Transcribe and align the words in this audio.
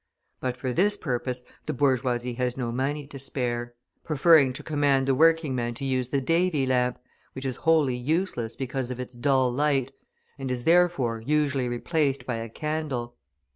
But 0.39 0.57
for 0.57 0.73
this 0.73 0.97
purpose 0.97 1.43
the 1.67 1.73
bourgeoisie 1.73 2.33
has 2.33 2.57
no 2.57 2.71
money 2.71 3.05
to 3.05 3.19
spare, 3.19 3.75
preferring 4.03 4.51
to 4.53 4.63
command 4.63 5.07
the 5.07 5.13
working 5.13 5.53
men 5.53 5.75
to 5.75 5.85
use 5.85 6.09
the 6.09 6.19
Davy 6.19 6.65
lamp, 6.65 6.97
which 7.33 7.45
is 7.45 7.57
wholly 7.67 7.97
useless 7.97 8.55
because 8.55 8.89
of 8.89 8.99
its 8.99 9.13
dull 9.13 9.53
light, 9.53 9.91
and 10.39 10.49
is, 10.49 10.63
therefore, 10.65 11.21
usually 11.23 11.69
replaced 11.69 12.25
by 12.25 12.37
a 12.37 12.49
candle. 12.49 13.13